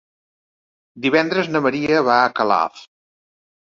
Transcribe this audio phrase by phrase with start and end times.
[1.03, 2.85] Divendres na Maria va a Calaf.